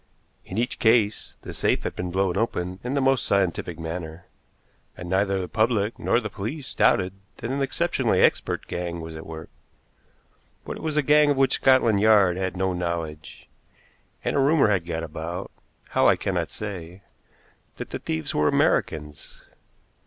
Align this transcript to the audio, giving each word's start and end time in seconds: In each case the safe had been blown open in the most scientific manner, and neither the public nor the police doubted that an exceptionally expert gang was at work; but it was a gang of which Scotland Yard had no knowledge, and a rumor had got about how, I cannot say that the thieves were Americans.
In 0.45 0.57
each 0.57 0.79
case 0.79 1.37
the 1.43 1.53
safe 1.53 1.83
had 1.83 1.95
been 1.95 2.09
blown 2.09 2.35
open 2.35 2.79
in 2.83 2.95
the 2.95 3.01
most 3.01 3.23
scientific 3.23 3.77
manner, 3.77 4.25
and 4.97 5.07
neither 5.07 5.39
the 5.39 5.47
public 5.47 5.99
nor 5.99 6.19
the 6.19 6.27
police 6.27 6.73
doubted 6.73 7.13
that 7.37 7.51
an 7.51 7.61
exceptionally 7.61 8.19
expert 8.19 8.65
gang 8.65 8.99
was 9.01 9.15
at 9.15 9.27
work; 9.27 9.51
but 10.65 10.77
it 10.77 10.81
was 10.81 10.97
a 10.97 11.03
gang 11.03 11.29
of 11.29 11.37
which 11.37 11.53
Scotland 11.53 12.01
Yard 12.01 12.35
had 12.35 12.57
no 12.57 12.73
knowledge, 12.73 13.47
and 14.23 14.35
a 14.35 14.39
rumor 14.39 14.69
had 14.71 14.87
got 14.87 15.03
about 15.03 15.51
how, 15.89 16.07
I 16.07 16.15
cannot 16.15 16.49
say 16.49 17.03
that 17.77 17.91
the 17.91 17.99
thieves 17.99 18.33
were 18.33 18.47
Americans. 18.47 19.43